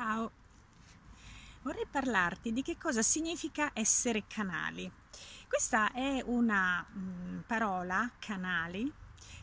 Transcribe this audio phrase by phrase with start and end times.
[0.00, 0.30] Ciao,
[1.62, 4.88] vorrei parlarti di che cosa significa essere canali.
[5.48, 8.92] Questa è una mh, mm, parola, canali,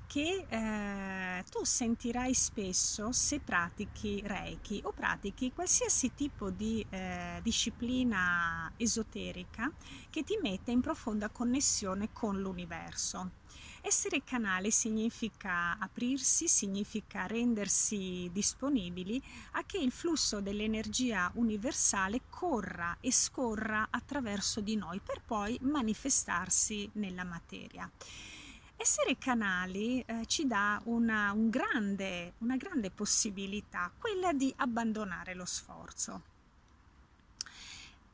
[0.08, 8.72] che eh, tu sentirai spesso se pratichi Reiki o pratichi qualsiasi tipo di eh, disciplina
[8.78, 9.70] esoterica
[10.10, 13.44] che ti mette in profonda connessione con l'universo.
[13.88, 23.12] Essere canale significa aprirsi, significa rendersi disponibili a che il flusso dell'energia universale corra e
[23.12, 27.88] scorra attraverso di noi per poi manifestarsi nella materia.
[28.76, 35.46] Essere canali eh, ci dà una, un grande, una grande possibilità, quella di abbandonare lo
[35.46, 36.34] sforzo.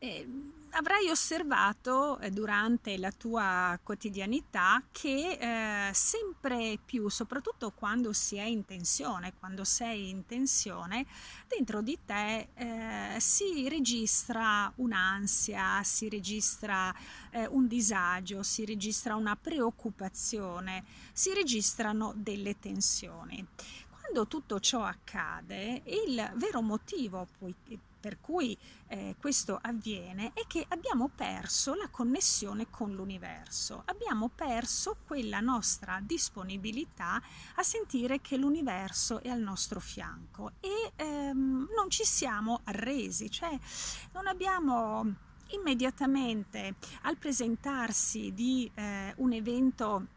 [0.03, 0.27] Eh,
[0.71, 8.43] avrai osservato eh, durante la tua quotidianità che eh, sempre più, soprattutto quando si è
[8.43, 11.05] in tensione, quando sei in tensione,
[11.47, 16.91] dentro di te eh, si registra un'ansia, si registra
[17.29, 23.45] eh, un disagio, si registra una preoccupazione, si registrano delle tensioni.
[23.87, 27.27] Quando tutto ciò accade, il vero motivo
[28.01, 28.57] per cui
[28.87, 36.01] eh, questo avviene è che abbiamo perso la connessione con l'universo, abbiamo perso quella nostra
[36.03, 37.21] disponibilità
[37.55, 40.53] a sentire che l'universo è al nostro fianco.
[40.59, 43.57] E ehm, non ci siamo arresi, cioè
[44.13, 50.07] non abbiamo immediatamente al presentarsi di eh, un evento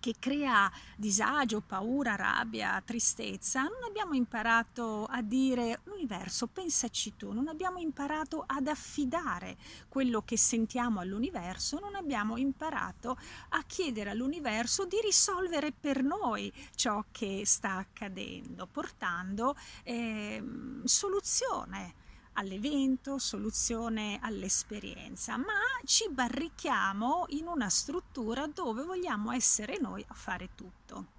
[0.00, 7.46] che crea disagio, paura, rabbia, tristezza, non abbiamo imparato a dire universo, pensaci tu, non
[7.48, 9.56] abbiamo imparato ad affidare
[9.88, 13.18] quello che sentiamo all'universo, non abbiamo imparato
[13.50, 19.54] a chiedere all'universo di risolvere per noi ciò che sta accadendo, portando
[19.84, 20.42] eh,
[20.84, 22.08] soluzione
[22.40, 30.50] all'evento, soluzione all'esperienza, ma ci barrichiamo in una struttura dove vogliamo essere noi a fare
[30.54, 31.18] tutto.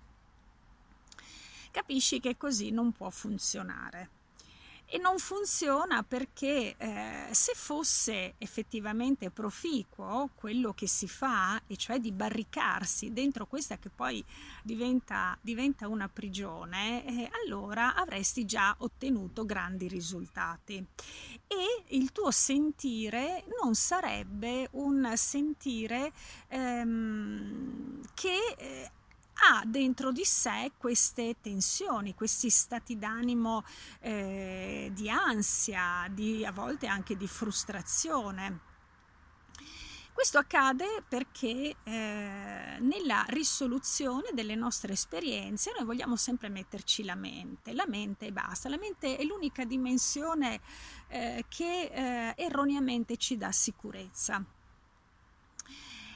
[1.69, 4.20] Capisci che così non può funzionare
[4.93, 11.97] e non funziona perché eh, se fosse effettivamente proficuo quello che si fa, e cioè
[11.99, 14.23] di barricarsi dentro questa che poi
[14.61, 20.85] diventa, diventa una prigione, eh, allora avresti già ottenuto grandi risultati.
[21.47, 26.11] E il tuo sentire non sarebbe un sentire
[26.49, 28.55] ehm, che...
[28.57, 28.91] Eh,
[29.43, 33.63] ha dentro di sé queste tensioni, questi stati d'animo
[33.99, 38.69] eh, di ansia, di, a volte anche di frustrazione.
[40.13, 47.73] Questo accade perché eh, nella risoluzione delle nostre esperienze noi vogliamo sempre metterci la mente,
[47.73, 50.59] la mente e basta, la mente è l'unica dimensione
[51.07, 54.45] eh, che eh, erroneamente ci dà sicurezza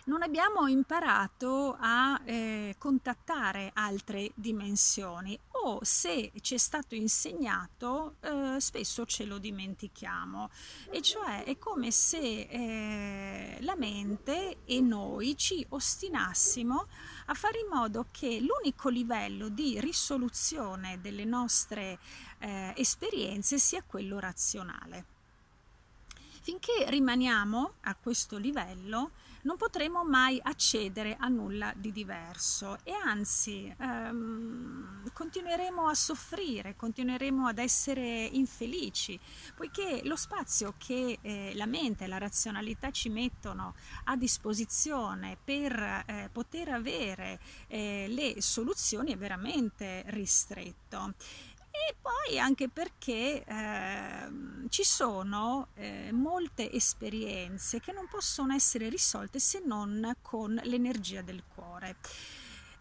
[0.06, 8.58] non abbiamo imparato a eh, contattare altre dimensioni o se ci è stato insegnato eh,
[8.60, 10.50] spesso ce lo dimentichiamo
[10.92, 16.88] e cioè è come se eh, la mente e noi ci ostinassimo
[17.28, 21.98] a fare in modo che l'unico livello di risoluzione delle nostre
[22.40, 25.14] eh, esperienze sia quello razionale.
[26.42, 29.10] Finché rimaniamo a questo livello
[29.46, 37.48] non potremo mai accedere a nulla di diverso e anzi ehm, continueremo a soffrire, continueremo
[37.48, 39.20] ad essere infelici,
[39.56, 43.76] poiché lo spazio che eh, la mente e la razionalità ci mettono
[44.06, 51.14] a disposizione per eh, poter avere eh, le soluzioni è veramente ristretto
[51.90, 59.40] e poi anche perché eh, ci sono eh, molte esperienze che non possono essere risolte
[59.40, 61.96] se non con l'energia del cuore.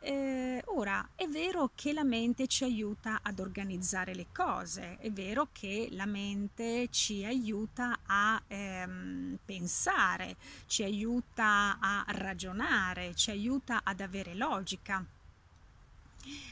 [0.07, 5.49] Eh, ora, è vero che la mente ci aiuta ad organizzare le cose, è vero
[5.51, 10.37] che la mente ci aiuta a ehm, pensare,
[10.67, 15.03] ci aiuta a ragionare, ci aiuta ad avere logica,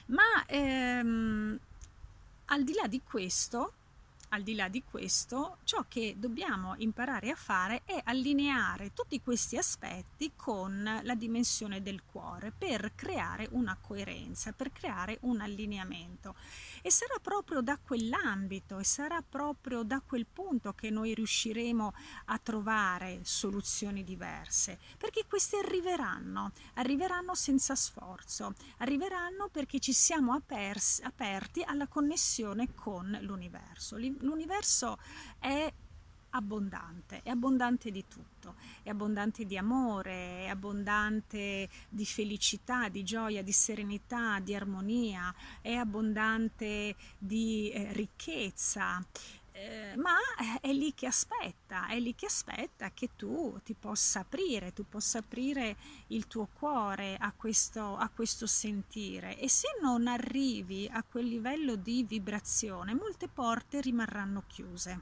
[0.07, 1.59] ma ehm,
[2.47, 3.75] al di là di questo,
[4.33, 9.57] al di là di questo, ciò che dobbiamo imparare a fare è allineare tutti questi
[9.57, 16.35] aspetti con la dimensione del cuore per creare una coerenza, per creare un allineamento.
[16.81, 21.93] E sarà proprio da quell'ambito e sarà proprio da quel punto che noi riusciremo
[22.27, 31.63] a trovare soluzioni diverse, perché queste arriveranno, arriveranno senza sforzo, arriveranno perché ci siamo aperti
[31.63, 34.99] alla connessione con l'universo L'universo
[35.39, 35.73] è
[36.35, 43.43] abbondante, è abbondante di tutto, è abbondante di amore, è abbondante di felicità, di gioia,
[43.43, 49.05] di serenità, di armonia, è abbondante di eh, ricchezza.
[49.55, 50.17] Eh, ma
[50.63, 55.19] è lì che aspetta, è lì che aspetta che tu ti possa aprire, tu possa
[55.19, 55.77] aprire
[56.09, 61.75] il tuo cuore a questo, a questo sentire e se non arrivi a quel livello
[61.77, 65.01] di vibrazione molte porte rimarranno chiuse.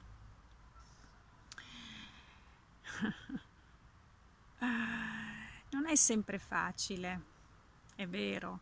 [5.70, 7.22] non è sempre facile,
[7.94, 8.60] è vero,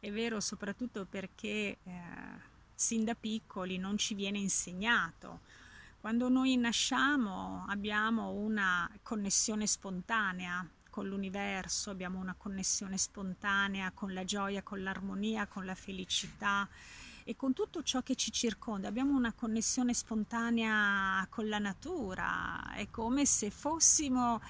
[0.00, 5.40] è vero soprattutto perché eh, sin da piccoli non ci viene insegnato.
[6.00, 14.24] Quando noi nasciamo abbiamo una connessione spontanea con l'universo, abbiamo una connessione spontanea con la
[14.24, 16.68] gioia, con l'armonia, con la felicità
[17.24, 18.88] e con tutto ciò che ci circonda.
[18.88, 24.40] Abbiamo una connessione spontanea con la natura, è come se fossimo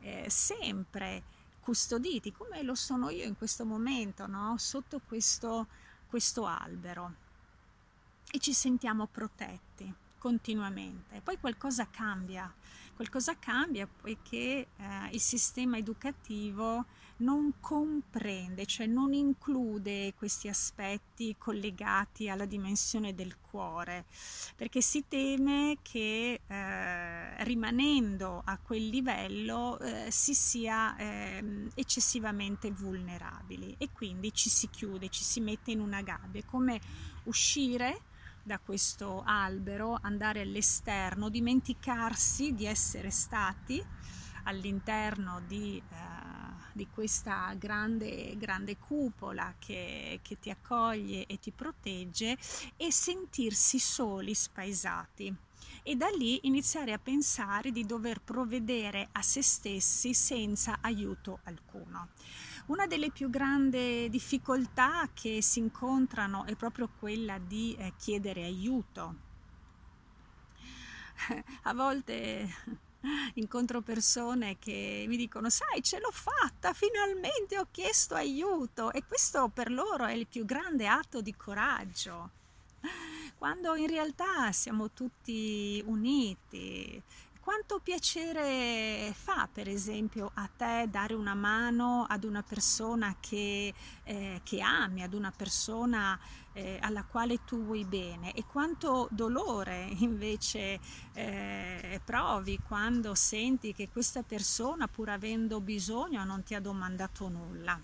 [0.00, 1.22] eh, sempre
[1.60, 4.56] custoditi, come lo sono io in questo momento, no?
[4.58, 5.66] sotto questo,
[6.08, 7.21] questo albero
[8.30, 9.92] e ci sentiamo protetti
[10.22, 11.20] continuamente.
[11.20, 12.52] Poi qualcosa cambia,
[12.94, 16.86] qualcosa cambia poiché eh, il sistema educativo
[17.22, 24.04] non comprende, cioè non include questi aspetti collegati alla dimensione del cuore,
[24.54, 33.74] perché si teme che eh, rimanendo a quel livello eh, si sia eh, eccessivamente vulnerabili.
[33.78, 36.80] E quindi ci si chiude, ci si mette in una gabbia, come
[37.24, 38.02] uscire
[38.42, 43.82] da questo albero, andare all'esterno, dimenticarsi di essere stati
[44.44, 45.94] all'interno di, eh,
[46.72, 52.36] di questa grande, grande cupola che, che ti accoglie e ti protegge
[52.76, 55.34] e sentirsi soli, spaesati
[55.84, 62.08] e da lì iniziare a pensare di dover provvedere a se stessi senza aiuto alcuno.
[62.66, 69.14] Una delle più grandi difficoltà che si incontrano è proprio quella di eh, chiedere aiuto.
[71.62, 72.48] A volte
[73.34, 79.48] incontro persone che mi dicono sai ce l'ho fatta finalmente ho chiesto aiuto e questo
[79.48, 82.30] per loro è il più grande atto di coraggio
[83.36, 87.02] quando in realtà siamo tutti uniti
[87.42, 93.74] quanto piacere fa, per esempio, a te dare una mano ad una persona che,
[94.04, 96.16] eh, che ami, ad una persona
[96.52, 100.78] eh, alla quale tu vuoi bene e quanto dolore invece
[101.14, 107.78] eh, provi quando senti che questa persona, pur avendo bisogno, non ti ha domandato nulla.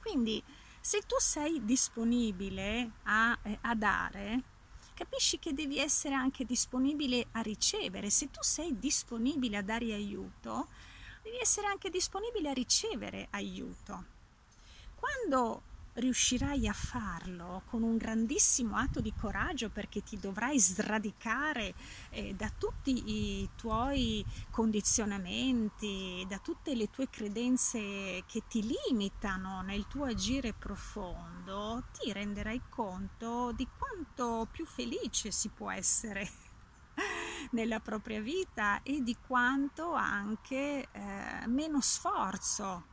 [0.00, 0.40] Quindi,
[0.80, 4.42] se tu sei disponibile a, eh, a dare,
[4.94, 8.10] capisci che devi essere anche disponibile a ricevere.
[8.10, 10.68] Se tu sei disponibile a dare aiuto,
[11.22, 14.04] devi essere anche disponibile a ricevere aiuto.
[14.94, 15.62] Quando
[15.94, 21.74] riuscirai a farlo con un grandissimo atto di coraggio perché ti dovrai sradicare
[22.10, 29.86] eh, da tutti i tuoi condizionamenti, da tutte le tue credenze che ti limitano nel
[29.86, 36.28] tuo agire profondo, ti renderai conto di quanto più felice si può essere
[37.52, 42.92] nella propria vita e di quanto anche eh, meno sforzo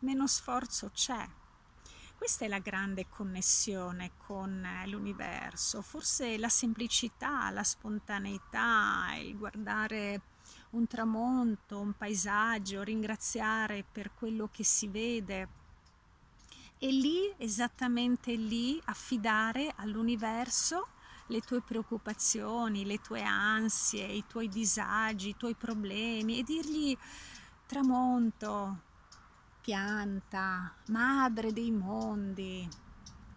[0.00, 1.28] meno sforzo c'è
[2.22, 10.20] questa è la grande connessione con eh, l'universo, forse la semplicità, la spontaneità, il guardare
[10.70, 15.48] un tramonto, un paesaggio, ringraziare per quello che si vede.
[16.78, 20.90] E lì, esattamente lì, affidare all'universo
[21.26, 26.96] le tue preoccupazioni, le tue ansie, i tuoi disagi, i tuoi problemi e dirgli
[27.66, 28.90] tramonto,
[29.62, 32.68] pianta, madre dei mondi,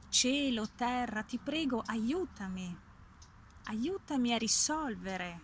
[0.09, 2.75] cielo, terra, ti prego, aiutami,
[3.65, 5.41] aiutami a risolvere,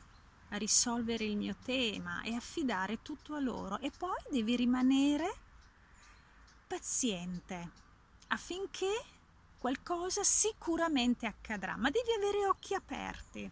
[0.50, 3.80] a risolvere il mio tema e affidare tutto a loro.
[3.80, 5.36] E poi devi rimanere
[6.66, 7.70] paziente
[8.28, 9.06] affinché
[9.60, 13.52] qualcosa sicuramente accadrà, ma devi avere occhi aperti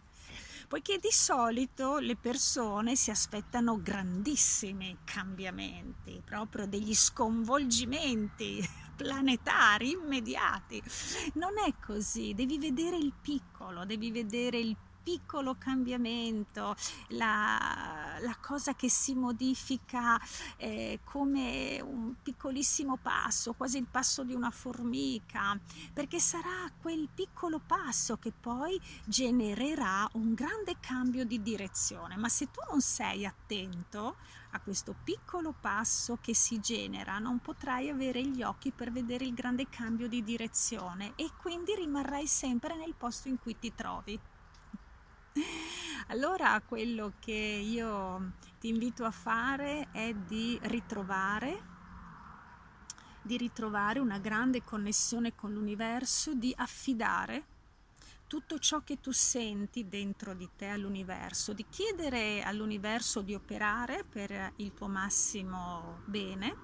[0.70, 10.80] poiché di solito le persone si aspettano grandissimi cambiamenti, proprio degli sconvolgimenti planetari immediati.
[11.34, 14.76] Non è così, devi vedere il piccolo, devi vedere il
[15.10, 16.76] piccolo cambiamento,
[17.08, 20.20] la, la cosa che si modifica
[20.56, 25.58] eh, come un piccolissimo passo, quasi il passo di una formica,
[25.92, 32.16] perché sarà quel piccolo passo che poi genererà un grande cambio di direzione.
[32.16, 34.14] Ma se tu non sei attento,
[34.52, 39.34] a questo piccolo passo che si genera non potrai avere gli occhi per vedere il
[39.34, 44.18] grande cambio di direzione e quindi rimarrai sempre nel posto in cui ti trovi.
[46.08, 51.78] Allora quello che io ti invito a fare è di ritrovare
[53.22, 57.44] di ritrovare una grande connessione con l'universo, di affidare
[58.26, 64.52] tutto ciò che tu senti dentro di te all'universo, di chiedere all'universo di operare per
[64.56, 66.56] il tuo massimo bene,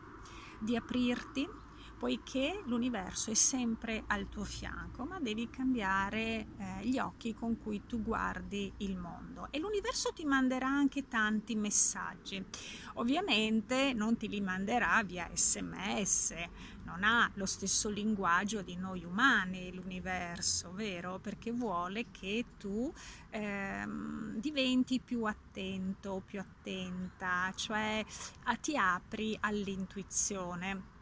[0.61, 1.49] di aprirti
[1.99, 7.87] poiché l'universo è sempre al tuo fianco, ma devi cambiare eh, gli occhi con cui
[7.87, 12.45] tu guardi il mondo e l'universo ti manderà anche tanti messaggi.
[12.95, 16.35] Ovviamente non ti li manderà via sms,
[16.85, 21.19] non ha lo stesso linguaggio di noi umani l'universo, vero?
[21.19, 22.93] Perché vuole che tu
[23.31, 28.05] ehm, diventi più attento, più attenta, cioè
[28.61, 30.95] ti apri all'intuizione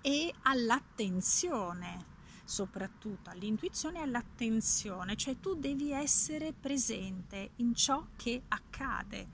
[0.00, 2.06] e all'attenzione,
[2.44, 9.28] soprattutto all'intuizione e all'attenzione, cioè tu devi essere presente in ciò che accade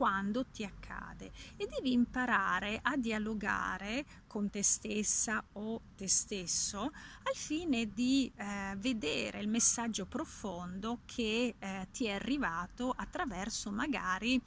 [0.00, 7.34] quando ti accade e devi imparare a dialogare con te stessa o te stesso al
[7.34, 14.40] fine di eh, vedere il messaggio profondo che eh, ti è arrivato attraverso magari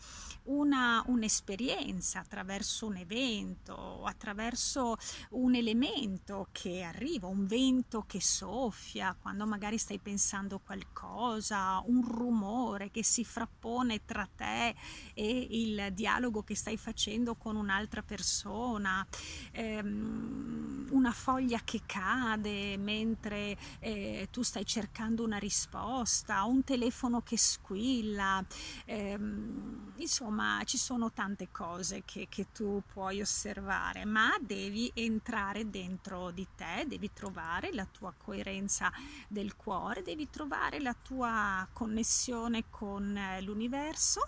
[0.44, 4.96] una, un'esperienza, attraverso un evento, attraverso
[5.32, 12.90] un elemento che arriva, un vento che soffia, quando magari stai pensando qualcosa, un rumore
[12.90, 14.75] che si frappone tra te
[15.13, 19.06] e il dialogo che stai facendo con un'altra persona.
[19.52, 27.22] Eh, ehm, una foglia che cade mentre eh, tu stai cercando una risposta, un telefono
[27.22, 28.44] che squilla,
[28.86, 36.32] ehm, insomma ci sono tante cose che, che tu puoi osservare, ma devi entrare dentro
[36.32, 38.92] di te, devi trovare la tua coerenza
[39.27, 44.27] del cuore, devi trovare la tua connessione con eh, l'universo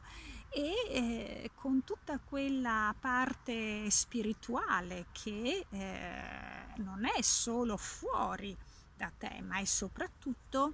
[0.55, 8.55] e eh, con tutta quella parte spirituale che eh, non è solo fuori
[8.95, 10.73] da te, ma è soprattutto,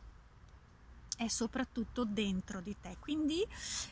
[1.17, 2.97] è soprattutto dentro di te.
[2.99, 3.43] Quindi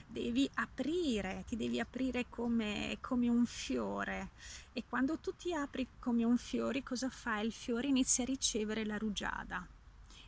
[0.06, 4.30] devi aprire, ti devi aprire come, come un fiore
[4.74, 7.40] e quando tu ti apri come un fiore, cosa fa?
[7.40, 9.66] Il fiore inizia a ricevere la rugiada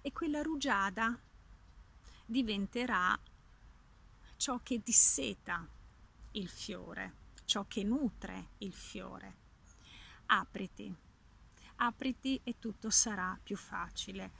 [0.01, 1.15] e quella rugiada
[2.25, 3.15] diventerà
[4.41, 5.63] ciò che disseta
[6.31, 7.13] il fiore,
[7.45, 9.35] ciò che nutre il fiore.
[10.25, 10.91] Apriti,
[11.75, 14.31] apriti e tutto sarà più facile.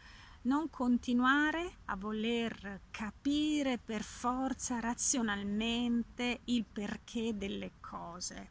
[0.44, 8.50] Non continuare a voler capire per forza razionalmente il perché delle cose.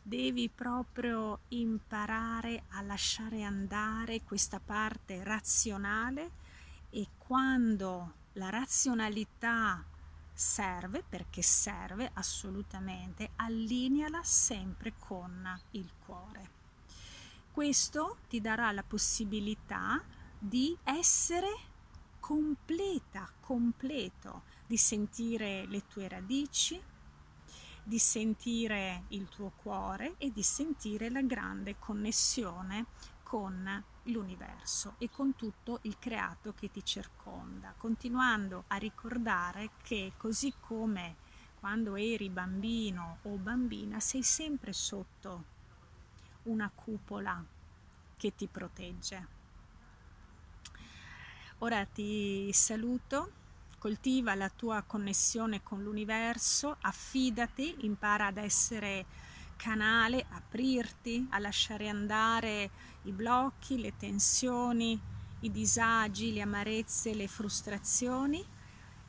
[0.00, 6.30] Devi proprio imparare a lasciare andare questa parte razionale
[6.90, 9.84] e quando la razionalità
[10.40, 16.50] serve perché serve assolutamente, allineala sempre con il cuore.
[17.52, 20.02] Questo ti darà la possibilità
[20.38, 21.48] di essere
[22.20, 26.80] completa, completo, di sentire le tue radici,
[27.82, 32.86] di sentire il tuo cuore e di sentire la grande connessione
[33.22, 40.52] con l'universo e con tutto il creato che ti circonda, continuando a ricordare che così
[40.60, 41.16] come
[41.58, 45.44] quando eri bambino o bambina sei sempre sotto
[46.44, 47.44] una cupola
[48.16, 49.38] che ti protegge.
[51.58, 53.32] Ora ti saluto,
[53.78, 59.04] coltiva la tua connessione con l'universo, affidati, impara ad essere
[59.60, 62.70] canale, aprirti, a lasciare andare
[63.02, 64.98] i blocchi, le tensioni,
[65.40, 68.42] i disagi, le amarezze, le frustrazioni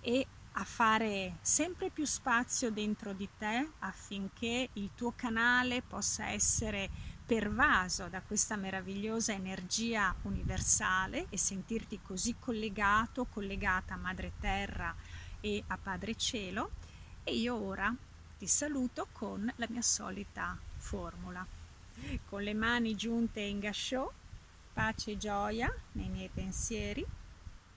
[0.01, 6.89] e a fare sempre più spazio dentro di te affinché il tuo canale possa essere
[7.25, 14.93] pervaso da questa meravigliosa energia universale e sentirti così collegato, collegata a Madre Terra
[15.39, 16.71] e a Padre Cielo.
[17.23, 17.95] E io ora
[18.41, 21.45] ti saluto con la mia solita formula.
[22.25, 24.11] Con le mani giunte in gasciò,
[24.73, 27.05] pace e gioia nei miei pensieri,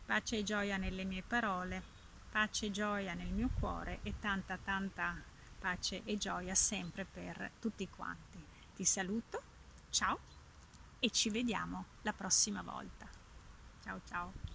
[0.07, 1.83] pace e gioia nelle mie parole
[2.31, 5.15] pace e gioia nel mio cuore e tanta tanta
[5.59, 8.43] pace e gioia sempre per tutti quanti.
[8.75, 9.43] Ti saluto,
[9.91, 10.19] ciao
[10.99, 13.07] e ci vediamo la prossima volta.
[13.83, 14.54] Ciao ciao.